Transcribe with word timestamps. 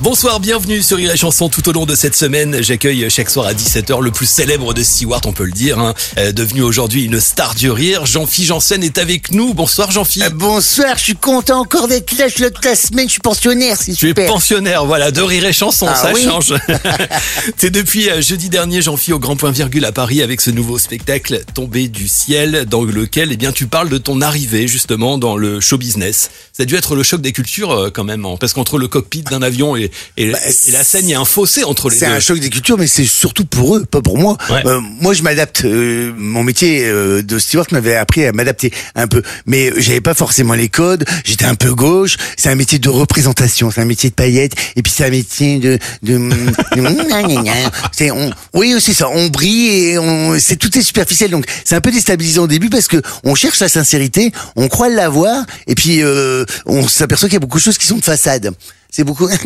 Bonsoir, 0.00 0.38
bienvenue 0.38 0.80
sur 0.80 0.96
Rire 0.96 1.12
et 1.12 1.16
Chanson 1.16 1.48
tout 1.48 1.68
au 1.68 1.72
long 1.72 1.84
de 1.84 1.96
cette 1.96 2.14
semaine. 2.14 2.62
J'accueille 2.62 3.10
chaque 3.10 3.28
soir 3.28 3.46
à 3.46 3.52
17h 3.52 4.00
le 4.00 4.12
plus 4.12 4.26
célèbre 4.26 4.72
de 4.72 4.84
Stewart, 4.84 5.20
on 5.26 5.32
peut 5.32 5.44
le 5.44 5.50
dire, 5.50 5.80
hein, 5.80 5.92
euh, 6.18 6.30
devenu 6.30 6.62
aujourd'hui 6.62 7.02
une 7.04 7.18
star 7.18 7.56
du 7.56 7.68
rire. 7.68 8.06
Jean-Philippe 8.06 8.48
Janssen 8.48 8.84
est 8.84 8.96
avec 8.98 9.32
nous. 9.32 9.54
Bonsoir 9.54 9.90
Jean-Philippe. 9.90 10.28
Euh, 10.28 10.36
bonsoir, 10.36 10.96
je 10.98 11.02
suis 11.02 11.16
content 11.16 11.62
encore 11.62 11.88
d'être 11.88 12.16
là. 12.16 12.28
Je 12.28 12.44
toute 12.44 12.64
la 12.64 12.76
semaine, 12.76 13.08
je 13.08 13.12
suis 13.14 13.20
pensionnaire, 13.20 13.76
c'est 13.76 13.92
Tu 13.92 14.06
es 14.06 14.10
super. 14.10 14.28
pensionnaire, 14.28 14.86
voilà, 14.86 15.10
de 15.10 15.20
Rire 15.20 15.44
et 15.44 15.52
Chanson, 15.52 15.86
Ah 15.90 15.96
ça 15.96 16.12
oui. 16.14 16.22
change. 16.22 16.54
C'est 17.56 17.70
depuis 17.70 18.08
euh, 18.08 18.22
jeudi 18.22 18.48
dernier, 18.48 18.80
Jean-Philippe, 18.82 19.16
au 19.16 19.18
Grand 19.18 19.34
Point 19.34 19.50
Virgule 19.50 19.84
à 19.84 19.90
Paris, 19.90 20.22
avec 20.22 20.40
ce 20.40 20.52
nouveau 20.52 20.78
spectacle 20.78 21.42
Tombé 21.54 21.88
du 21.88 22.06
ciel, 22.06 22.66
dans 22.66 22.82
lequel 22.84 23.32
eh 23.32 23.36
bien, 23.36 23.50
tu 23.50 23.66
parles 23.66 23.88
de 23.88 23.98
ton 23.98 24.20
arrivée 24.20 24.68
justement 24.68 25.18
dans 25.18 25.36
le 25.36 25.58
show 25.60 25.76
business. 25.76 26.30
Ça 26.52 26.62
a 26.62 26.66
dû 26.66 26.76
être 26.76 26.94
le 26.94 27.02
choc 27.02 27.20
des 27.20 27.32
cultures 27.32 27.90
quand 27.92 28.04
même, 28.04 28.24
hein, 28.24 28.36
parce 28.38 28.52
qu'entre 28.52 28.78
le 28.78 28.86
cockpit 28.86 29.22
d'un 29.22 29.42
avion 29.42 29.74
et, 29.76 29.87
et, 30.16 30.30
Bah, 30.30 30.38
et 30.68 30.70
la 30.70 30.84
scène, 30.84 31.08
il 31.08 31.10
y 31.10 31.14
a 31.14 31.20
un 31.20 31.24
fossé 31.24 31.64
entre 31.64 31.90
les 31.90 31.96
C'est 31.96 32.06
deux. 32.06 32.12
un 32.12 32.20
choc 32.20 32.38
des 32.38 32.50
cultures, 32.50 32.78
mais 32.78 32.86
c'est 32.86 33.04
surtout 33.04 33.44
pour 33.44 33.76
eux, 33.76 33.84
pas 33.84 34.00
pour 34.02 34.18
moi. 34.18 34.36
Ouais. 34.50 34.66
Euh, 34.66 34.80
moi, 34.80 35.14
je 35.14 35.22
m'adapte. 35.22 35.64
Euh, 35.64 36.12
mon 36.16 36.42
métier 36.42 36.84
euh, 36.86 37.22
de 37.22 37.38
steward 37.38 37.68
m'avait 37.72 37.96
appris 37.96 38.24
à 38.24 38.32
m'adapter 38.32 38.72
un 38.94 39.06
peu, 39.06 39.22
mais 39.46 39.72
j'avais 39.78 40.00
pas 40.00 40.14
forcément 40.14 40.54
les 40.54 40.68
codes. 40.68 41.04
J'étais 41.24 41.44
un 41.44 41.54
peu 41.54 41.74
gauche. 41.74 42.16
C'est 42.36 42.48
un 42.48 42.54
métier 42.54 42.78
de 42.78 42.88
représentation, 42.88 43.70
c'est 43.70 43.80
un 43.80 43.84
métier 43.86 44.10
de 44.10 44.14
paillettes, 44.14 44.52
et 44.76 44.82
puis 44.82 44.92
c'est 44.94 45.04
un 45.04 45.10
métier 45.10 45.58
de. 45.58 45.78
de, 46.02 46.18
de 46.18 46.28
c'est 47.92 48.10
on, 48.10 48.30
oui, 48.54 48.74
c'est 48.80 48.94
ça. 48.94 49.08
On 49.08 49.28
brille 49.28 49.68
et 49.68 49.98
on, 49.98 50.38
c'est 50.38 50.56
tout 50.56 50.76
est 50.76 50.82
superficiel. 50.82 51.30
Donc, 51.30 51.44
c'est 51.64 51.74
un 51.74 51.80
peu 51.80 51.90
déstabilisant 51.90 52.44
au 52.44 52.46
début 52.46 52.70
parce 52.70 52.88
que 52.88 53.00
on 53.24 53.34
cherche 53.34 53.60
la 53.60 53.68
sincérité, 53.68 54.32
on 54.56 54.68
croit 54.68 54.88
l'avoir, 54.88 55.44
et 55.66 55.74
puis 55.74 56.02
euh, 56.02 56.44
on 56.66 56.86
s'aperçoit 56.86 57.28
qu'il 57.28 57.34
y 57.34 57.36
a 57.36 57.40
beaucoup 57.40 57.58
de 57.58 57.62
choses 57.62 57.78
qui 57.78 57.86
sont 57.86 57.96
de 57.98 58.04
façade. 58.04 58.52
C'est 58.90 59.04
beaucoup. 59.04 59.28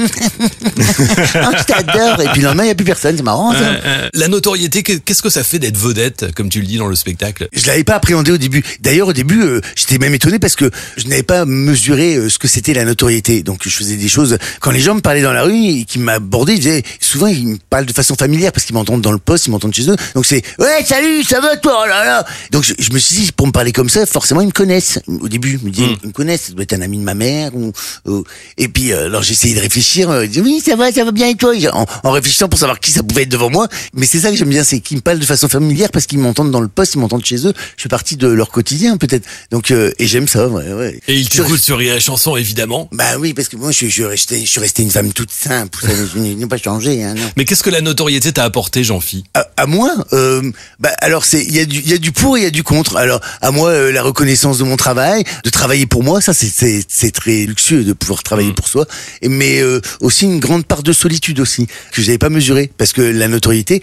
Ah, 1.35 1.51
je 1.59 1.65
t'adore. 1.65 2.21
Et 2.21 2.29
puis 2.33 2.41
le 2.43 2.49
lendemain, 2.49 2.63
il 2.65 2.67
n'y 2.67 2.73
a 2.73 2.75
plus 2.75 2.85
personne. 2.85 3.17
C'est 3.17 3.23
marrant. 3.23 3.53
Euh, 3.55 3.59
euh, 3.85 4.09
la 4.15 4.29
notoriété, 4.29 4.83
que- 4.83 4.93
qu'est-ce 4.95 5.23
que 5.23 5.31
ça 5.31 5.43
fait 5.45 5.59
d'être 5.59 5.77
vedette, 5.77 6.33
comme 6.35 6.49
tu 6.49 6.61
le 6.61 6.67
dis 6.67 6.77
dans 6.77 6.87
le 6.87 6.95
spectacle? 6.97 7.49
Je 7.53 7.67
l'avais 7.67 7.85
pas 7.85 7.97
appréhendé 7.97 8.31
au 8.31 8.37
début. 8.39 8.63
D'ailleurs, 8.81 9.09
au 9.09 9.13
début, 9.13 9.43
euh, 9.43 9.61
j'étais 9.77 9.99
même 9.99 10.15
étonné 10.15 10.39
parce 10.39 10.55
que 10.57 10.71
je 10.97 11.07
n'avais 11.09 11.23
pas 11.23 11.45
mesuré 11.45 12.15
euh, 12.17 12.29
ce 12.29 12.39
que 12.39 12.49
c'était 12.49 12.75
la 12.75 12.85
notoriété. 12.85 13.43
Donc, 13.43 13.61
je 13.65 13.71
faisais 13.71 13.97
des 13.97 14.09
choses. 14.09 14.39
Quand 14.61 14.71
les 14.71 14.81
gens 14.81 14.95
me 14.95 15.01
parlaient 15.01 15.23
dans 15.23 15.33
la 15.33 15.43
rue, 15.43 15.53
et 15.81 15.85
qu'ils 15.85 16.03
m'abordaient, 16.03 16.55
ils 16.55 16.61
disaient, 16.61 16.83
souvent, 17.01 17.27
ils 17.27 17.47
me 17.47 17.57
parlent 17.71 17.87
de 17.87 17.93
façon 17.93 18.15
familière 18.15 18.53
parce 18.53 18.65
qu'ils 18.67 18.75
m'entendent 18.75 19.03
dans 19.03 19.13
le 19.13 19.19
poste, 19.19 19.47
ils 19.47 19.51
m'entendent 19.51 19.75
chez 19.75 19.89
eux. 19.91 19.97
Donc, 20.15 20.27
c'est, 20.27 20.43
ouais, 20.59 20.85
salut, 20.87 21.25
ça 21.25 21.41
va 21.41 21.57
toi, 21.57 21.81
oh 21.85 21.89
là 21.89 22.05
là. 22.05 22.27
Donc, 22.51 22.65
je, 22.65 22.75
je 22.79 22.91
me 22.93 22.99
suis 22.99 23.17
dit, 23.17 23.33
pour 23.33 23.47
me 23.47 23.53
parler 23.53 23.73
comme 23.73 23.89
ça, 23.89 24.07
forcément, 24.07 24.41
ils 24.41 24.47
me 24.49 24.53
connaissent. 24.53 24.99
Au 25.07 25.29
début, 25.29 25.59
je 25.61 25.67
me 25.67 25.71
disais, 25.71 25.89
ils 26.03 26.09
me 26.09 26.13
connaissent. 26.13 26.43
Ça 26.49 26.53
doit 26.53 26.63
être 26.63 26.73
un 26.75 26.83
ami 26.83 26.99
de 26.99 27.03
ma 27.05 27.15
mère 27.15 27.55
ou, 27.55 27.73
ou- 28.07 28.25
et 28.59 28.69
puis, 28.69 28.93
euh, 28.93 29.07
alors, 29.07 29.23
j'essayais 29.33 29.55
de 29.55 29.61
réfléchir. 29.61 30.11
euh, 30.11 30.25
Ils 30.25 30.29
disaient, 30.29 30.41
oui, 30.43 30.63
ça 30.65 30.77
va, 30.77 30.91
ça 30.93 31.05
va 31.05 31.11
bien 31.13 31.29
et 31.29 31.35
toi? 31.35 31.53
En, 31.73 31.87
en 32.05 32.11
réfléchissant 32.11 32.49
pour 32.49 32.59
savoir 32.59 32.81
qui 32.81 32.91
ça 32.93 33.03
pouvait 33.03 33.23
être 33.23 33.29
devant 33.29 33.51
moi. 33.51 33.69
Mais 33.95 34.07
c'est 34.07 34.21
ça 34.21 34.31
que 34.31 34.37
j'aime 34.37 34.49
bien, 34.49 34.65
c'est 34.65 34.81
qu'ils 34.81 34.99
me 34.99 35.03
parlent 35.03 35.19
de 35.19 35.25
façon 35.25 35.49
familière 35.49 35.91
parce 35.91 36.07
qu'ils 36.07 36.19
m'entendent 36.19 36.51
dans 36.51 36.61
le 36.61 36.69
poste, 36.69 36.95
ils 36.95 36.99
m'entendent 36.99 37.25
chez 37.25 37.47
eux. 37.47 37.53
Je 37.77 37.83
fais 37.83 37.89
partie 37.89 38.17
de 38.17 38.27
leur 38.29 38.51
quotidien, 38.51 38.97
peut-être. 38.97 39.27
Donc, 39.51 39.71
euh, 39.71 39.93
et 39.99 40.07
j'aime 40.07 40.29
ça, 40.29 40.49
ouais, 40.49 40.73
ouais. 40.73 41.01
Et 41.09 41.15
il 41.19 41.29
Sur- 41.33 41.45
t'écoute 41.45 41.61
sur 41.61 41.81
et 41.81 42.01
Chanson, 42.01 42.37
évidemment. 42.37 42.89
Bah 42.93 43.19
oui, 43.19 43.35
parce 43.35 43.49
que 43.49 43.57
moi, 43.57 43.71
je, 43.71 43.77
suis- 43.77 43.91
je, 43.91 44.03
resté, 44.05 44.41
je 44.45 44.51
suis 44.51 44.61
resté 44.61 44.83
une 44.83 44.91
femme 44.91 45.13
toute 45.13 45.31
simple. 45.31 45.79
Je 46.15 46.19
n'ai 46.19 46.47
pas 46.47 46.57
changé, 46.59 47.03
hein, 47.03 47.15
non. 47.15 47.23
Mais 47.37 47.45
qu'est-ce 47.45 47.63
que 47.63 47.71
la 47.71 47.81
notoriété 47.81 48.33
t'a 48.33 48.45
apporté, 48.45 48.85
Jean-Phi? 48.85 49.25
À, 49.35 49.47
à 49.63 49.67
moi, 49.67 49.95
euh, 50.13 50.43
bah 50.81 50.91
alors 50.99 51.25
c'est 51.25 51.41
il 51.45 51.55
y 51.55 51.61
a 51.61 51.65
du 51.65 51.79
il 51.79 51.89
y 51.89 51.93
a 51.93 51.99
du 51.99 52.11
pour 52.11 52.37
et 52.37 52.41
il 52.41 52.43
y 52.43 52.47
a 52.47 52.51
du 52.51 52.65
contre. 52.65 52.97
Alors 52.97 53.21
à 53.41 53.53
moi 53.53 53.71
euh, 53.71 53.93
la 53.93 54.03
reconnaissance 54.03 54.59
de 54.59 54.65
mon 54.65 54.77
travail, 54.77 55.23
de 55.45 55.51
travailler 55.51 55.87
pour 55.87 56.03
moi, 56.03 56.21
ça 56.21 56.33
c'est 56.35 57.11
très 57.13 57.47
luxueux 57.47 57.85
de 57.85 57.93
pouvoir 57.93 58.25
travailler 58.25 58.53
pour 58.53 58.67
soi. 58.67 58.87
Mais 59.23 59.61
euh, 59.61 59.81
aussi 60.01 60.25
une 60.25 60.41
grande 60.41 60.67
part 60.67 60.83
de 60.83 60.93
solitude 60.93 61.39
aussi 61.39 61.69
que 61.93 62.03
j'avais 62.03 62.19
pas 62.19 62.29
mesuré 62.29 62.73
parce 62.77 62.93
que 62.93 63.03
la 63.03 63.29
notoriété 63.29 63.83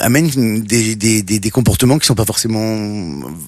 amène 0.00 0.28
des, 0.60 0.94
des 0.94 1.22
des 1.22 1.38
des 1.38 1.50
comportements 1.50 1.98
qui 1.98 2.06
sont 2.06 2.14
pas 2.14 2.26
forcément 2.26 2.76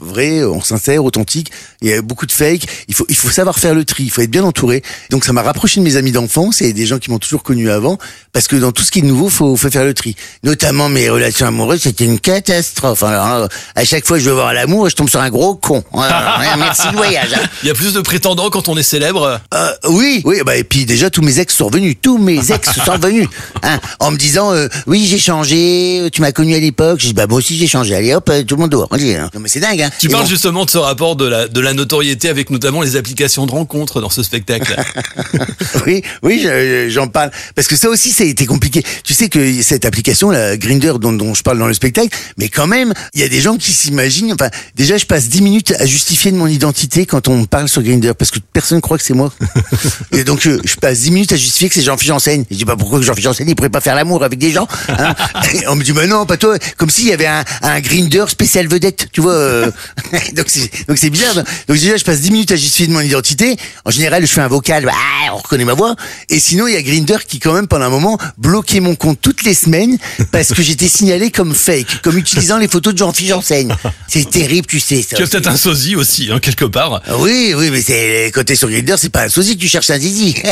vrais, 0.01 0.41
sincères, 0.65 1.05
authentiques. 1.05 1.53
Il 1.83 1.91
y 1.91 1.93
a 1.93 2.01
beaucoup 2.01 2.27
de 2.27 2.33
fake. 2.33 2.65
Il 2.89 2.95
faut 2.95 3.07
il 3.11 3.17
faut 3.17 3.29
savoir 3.29 3.59
faire 3.59 3.75
le 3.75 3.85
tri. 3.85 4.05
Il 4.05 4.11
faut 4.11 4.23
être 4.23 4.31
bien 4.31 4.45
entouré. 4.45 4.83
Donc 5.11 5.27
ça 5.27 5.35
m'a 5.35 5.43
rapproché 5.43 5.81
de 5.81 5.85
mes 5.85 5.97
amis 5.97 6.13
d'enfance 6.13 6.63
et 6.63 6.73
des 6.73 6.87
gens 6.87 6.99
qui 6.99 7.11
m'ont 7.11 7.19
toujours 7.19 7.43
connu 7.43 7.71
avant 7.71 7.99
parce 8.33 8.49
que 8.49 8.57
dans 8.57 8.73
tout 8.73 8.83
ce 8.83 8.91
qui 8.91 9.01
est 9.01 9.03
nouveau, 9.03 9.29
faut 9.29 9.57
faut 9.57 9.71
faire 9.71 9.85
le 9.85 9.93
tri. 9.93 10.17
Notamment 10.43 10.89
mes 10.89 11.11
relations 11.11 11.47
amoureuses, 11.47 11.66
c'était 11.79 12.05
une 12.05 12.19
catastrophe. 12.21 13.03
Alors, 13.03 13.27
là, 13.41 13.49
à 13.75 13.85
chaque 13.85 14.07
fois 14.07 14.19
que 14.19 14.23
je 14.25 14.29
veux 14.31 14.35
voir 14.37 14.53
l'amour, 14.55 14.89
je 14.89 14.95
tombe 14.95 15.09
sur 15.11 15.21
un 15.21 15.31
gros 15.31 15.55
con. 15.55 15.83
Voilà. 15.93 16.39
Ouais, 16.39 16.47
Merci 16.59 16.83
le 16.91 16.97
voyage. 16.97 17.33
hein. 17.35 17.47
Il 17.63 17.69
y 17.69 17.71
a 17.71 17.75
plus 17.75 17.93
de 17.95 18.01
prétendants 18.01 18.51
quand 18.51 18.69
on 18.69 18.77
est 18.77 18.83
célèbre 18.83 19.41
Euh, 19.55 19.71
oui, 19.89 20.23
oui, 20.25 20.41
bah 20.45 20.57
et 20.57 20.65
puis 20.65 20.85
déjà 20.87 21.11
tous 21.11 21.23
mes 21.23 21.39
ex 21.41 21.55
sont 21.55 21.67
revenus, 21.67 21.97
tous 22.01 22.19
mes 22.19 22.53
ex 22.53 22.71
sont 22.73 22.93
revenus, 22.93 23.29
hein, 23.63 23.79
en 24.01 24.11
me 24.11 24.17
disant 24.17 24.53
euh, 24.55 24.69
oui 24.87 25.07
j'ai 25.09 25.19
changé, 25.19 26.09
tu 26.13 26.21
m'as 26.21 26.33
connu 26.33 26.55
à 26.55 26.59
l'époque, 26.59 26.99
je 27.01 27.07
dis 27.09 27.15
bah 27.15 27.27
moi 27.29 27.39
aussi 27.39 27.57
j'ai 27.57 27.67
changé, 27.67 27.95
allez 27.95 28.15
hop 28.15 28.29
euh, 28.31 28.43
tout 28.43 28.57
le 28.57 28.61
monde 28.63 28.71
dehors. 28.71 28.89
Hein. 28.93 29.29
Non 29.35 29.41
mais 29.41 29.49
c'est 29.49 29.61
dingue. 29.61 29.81
Hein. 29.83 29.91
Tu 29.99 30.07
Et 30.07 30.09
parles 30.11 30.25
bon. 30.25 30.29
justement 30.29 30.65
de 30.65 30.71
ce 30.71 30.79
rapport 30.79 31.17
de 31.17 31.27
la, 31.27 31.49
de 31.49 31.61
la 31.61 31.73
notoriété 31.75 32.29
avec 32.29 32.51
notamment 32.51 32.83
les 32.83 32.97
applications 32.97 33.47
de 33.47 33.53
rencontres 33.53 34.01
dans 34.01 34.11
ce 34.11 34.23
spectacle. 34.23 34.75
oui, 35.87 36.03
oui, 36.23 36.41
je- 36.43 36.89
j'en 36.89 37.09
parle 37.09 37.31
parce 37.55 37.69
que 37.69 37.77
ça 37.77 37.89
aussi 37.89 38.11
ça 38.11 38.25
a 38.25 38.27
été 38.27 38.47
compliqué. 38.47 38.83
Tu 39.05 39.15
sais 39.15 39.29
que 39.29 39.63
cette 39.63 39.85
application, 39.85 40.31
la 40.31 40.57
Grinder 40.57 40.95
dont, 41.01 41.13
dont 41.13 41.35
je 41.35 41.43
parle 41.47 41.59
dans 41.61 41.69
le 41.69 41.75
spectacle, 41.75 42.09
mais 42.39 42.49
quand 42.49 42.67
même, 42.67 42.93
il 43.15 43.21
y 43.21 43.25
a 43.25 43.29
des 43.29 43.41
gens 43.41 43.57
qui 43.57 43.71
s'imaginent. 43.71 44.33
Enfin, 44.33 44.51
déjà, 44.75 44.97
je 44.97 45.07
passe 45.07 45.29
10 45.29 45.43
minutes 45.43 45.75
à 45.79 45.87
justifier 45.87 46.33
de 46.33 46.37
mon 46.37 46.49
identité 46.49 47.07
quand 47.07 47.29
on 47.29 47.39
me 47.39 47.47
parle 47.47 47.69
sur 47.69 47.83
Grinder 47.83 48.13
parce 48.19 48.33
que 48.33 48.41
personne 48.53 48.81
croit 48.81 48.99
que 48.99 49.05
c'est 49.05 49.15
moi. 49.15 49.33
Et 50.13 50.25
donc, 50.25 50.45
euh, 50.47 50.61
je 50.65 50.75
passe 50.75 51.03
10 51.03 51.13
minutes 51.13 51.33
à 51.33 51.37
justifier 51.37 51.69
que 51.69 51.77
c'est 51.77 51.83
Jean-Philippe 51.83 52.15
Janssen. 52.15 52.45
Je 52.51 52.57
dis 52.57 52.65
pas 52.65 52.75
pourquoi 52.75 53.01
Jean-Philippe 53.01 53.25
Janssen 53.25 53.49
il 53.49 53.55
pourrait 53.55 53.71
pas 53.71 53.81
faire 53.81 53.95
l'amour 53.95 54.25
avec 54.25 54.41
des 54.41 54.51
gens. 54.51 54.67
Hein 54.89 55.15
Et 55.55 55.69
on 55.69 55.77
me 55.77 55.85
dit 55.85 55.93
bah 55.93 56.09
non, 56.09 56.27
pas 56.27 56.37
toi. 56.37 56.59
Comme 56.77 56.91
s'il 56.91 57.07
y 57.07 57.13
avait 57.13 57.27
un, 57.29 57.45
un 57.63 57.81
Grinder 57.81 58.25
spécial 58.27 58.67
vedette, 58.67 59.07
tu 59.13 59.21
vois. 59.21 59.35
euh. 59.35 59.71
donc 60.35 60.47
c'est 60.49 60.69
donc 60.89 60.99
c'est 60.99 61.11
bizarre. 61.11 61.37
Donc 61.69 61.79
déjà, 61.79 61.97
je 61.97 62.05
passe 62.05 62.23
10 62.23 62.33
minutes 62.33 62.51
à 62.51 62.57
justifier 62.57 62.89
de 62.89 62.93
mon 62.93 63.01
identité. 63.01 63.57
En 63.85 63.93
général, 63.93 64.23
je 64.27 64.33
fais 64.33 64.41
un 64.41 64.49
vocal, 64.49 64.91
ah, 64.93 65.33
on 65.33 65.37
reconnaît 65.37 65.65
ma 65.65 65.75
voix. 65.75 65.95
Et 66.29 66.41
sinon, 66.41 66.67
il 66.67 66.75
y 66.75 66.77
a 66.77 66.83
Grinder 66.83 67.19
qui 67.27 67.39
quand 67.39 67.53
même 67.53 67.69
pendant 67.69 67.85
un 67.85 67.91
moment 67.91 68.19
bloquait 68.37 68.81
mon 68.81 68.97
compte 68.97 69.21
toutes 69.23 69.45
les 69.45 69.55
semaines 69.55 69.97
parce 70.33 70.53
que 70.53 70.63
j'étais 70.63 70.89
signalé 70.89 71.31
comme 71.37 71.55
fake, 71.55 72.01
comme 72.03 72.17
utilisant 72.17 72.57
les 72.57 72.67
photos 72.67 72.95
de 72.95 72.99
Jean-Philippe 72.99 73.35
Janssen. 73.35 73.77
C'est 74.09 74.29
terrible, 74.31 74.67
tu 74.67 74.81
sais. 74.81 75.03
Ça 75.03 75.17
tu 75.17 75.23
as 75.23 75.27
peut-être 75.27 75.49
un 75.49 75.57
sosie 75.57 75.95
aussi, 75.95 76.31
hein, 76.33 76.41
quelque 76.41 76.65
part. 76.65 77.03
Ah 77.07 77.19
Oui, 77.19 77.53
oui, 77.55 77.71
mais 77.71 77.83
c'est 77.83 78.31
côté 78.35 78.57
sur 78.57 78.71
Grinder, 78.71 78.97
c'est 78.97 79.11
pas 79.11 79.25
un 79.25 79.29
sosie 79.29 79.57
que 79.57 79.61
tu 79.61 79.69
cherches 79.69 79.91
un 79.91 79.99
zizi. 79.99 80.35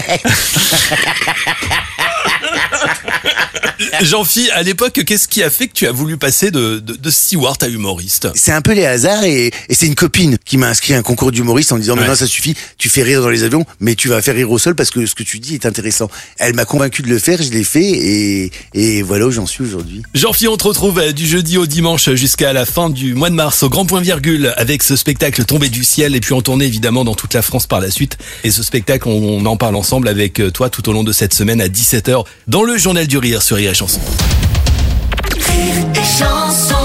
Jean-Phi, 4.02 4.50
à 4.50 4.62
l'époque, 4.62 5.02
qu'est-ce 5.04 5.28
qui 5.28 5.42
a 5.42 5.50
fait 5.50 5.68
que 5.68 5.72
tu 5.72 5.86
as 5.86 5.92
voulu 5.92 6.16
passer 6.16 6.50
de, 6.50 6.78
de, 6.78 6.94
de 6.94 7.10
steward 7.10 7.62
à 7.62 7.68
humoriste? 7.68 8.28
C'est 8.34 8.52
un 8.52 8.60
peu 8.62 8.72
les 8.72 8.86
hasards 8.86 9.24
et, 9.24 9.46
et 9.68 9.74
c'est 9.74 9.86
une 9.86 9.94
copine 9.94 10.36
qui 10.44 10.56
m'a 10.56 10.68
inscrit 10.68 10.94
à 10.94 10.98
un 10.98 11.02
concours 11.02 11.32
d'humoriste 11.32 11.72
en 11.72 11.76
me 11.76 11.80
disant 11.80 11.94
Ouais. 11.94 12.00
maintenant 12.00 12.16
ça 12.16 12.26
suffit, 12.26 12.54
tu 12.78 12.88
fais 12.88 13.02
rire 13.02 13.20
dans 13.22 13.28
les 13.28 13.42
avions, 13.42 13.64
mais 13.80 13.94
tu 13.94 14.08
vas 14.08 14.20
faire 14.22 14.34
rire 14.34 14.50
au 14.50 14.58
sol 14.58 14.74
parce 14.74 14.90
que 14.90 15.06
ce 15.06 15.14
que 15.14 15.22
tu 15.22 15.38
dis 15.38 15.54
est 15.54 15.66
intéressant. 15.66 16.10
Elle 16.38 16.54
m'a 16.54 16.64
convaincu 16.64 17.02
de 17.02 17.08
le 17.08 17.18
faire, 17.18 17.40
je 17.42 17.50
l'ai 17.50 17.64
fait 17.64 17.84
et, 17.84 18.50
et 18.74 19.02
voilà 19.02 19.26
où 19.26 19.30
j'en 19.30 19.46
suis 19.46 19.62
aujourd'hui. 19.62 20.02
Jean-Phi, 20.14 20.48
on 20.48 20.56
te 20.56 20.64
retrouve 20.64 20.98
euh, 20.98 21.12
du 21.12 21.26
jeudi 21.26 21.56
au 21.58 21.66
dimanche 21.66 22.10
jusqu'à 22.14 22.52
la 22.52 22.66
fin 22.66 22.90
du 22.90 23.14
mois 23.14 23.30
de 23.30 23.34
mars 23.34 23.62
au 23.62 23.68
Grand 23.68 23.86
Point 23.86 24.00
Virgule 24.00 24.52
avec 24.56 24.82
ce 24.82 24.96
spectacle 24.96 25.44
Tombé 25.44 25.68
du 25.68 25.84
ciel 25.84 26.16
et 26.16 26.20
puis 26.20 26.34
en 26.34 26.42
tournée 26.42 26.64
évidemment 26.64 27.04
dans 27.04 27.14
toute 27.14 27.34
la 27.34 27.42
France 27.42 27.66
par 27.66 27.80
la 27.80 27.90
suite. 27.90 28.16
Et 28.44 28.50
ce 28.50 28.62
spectacle, 28.62 29.08
on, 29.08 29.12
on 29.40 29.46
en 29.46 29.56
parle 29.56 29.76
ensemble 29.76 30.08
avec 30.08 30.40
euh, 30.40 30.50
toi 30.50 30.70
tout 30.70 30.88
au 30.88 30.92
long 30.92 31.04
de 31.04 31.12
cette 31.12 31.34
semaine 31.34 31.60
à 31.60 31.68
17h 31.68 32.24
dans 32.48 32.62
le 32.62 32.76
Journal 32.78 33.06
du 33.06 33.18
Rire 33.18 33.42
sur 33.42 33.58
Chanson. 33.72 33.83
Rire 33.86 35.84
et 35.94 36.04
chanson 36.04 36.83